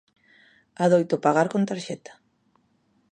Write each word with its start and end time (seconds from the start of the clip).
Adoito 0.85 1.15
pagar 1.25 1.47
con 1.51 1.63
tarxeta. 1.69 2.11